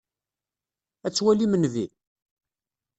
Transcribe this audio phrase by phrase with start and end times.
[1.05, 1.85] Ad twalim nnbi?